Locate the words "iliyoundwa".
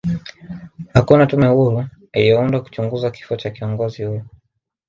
2.13-2.61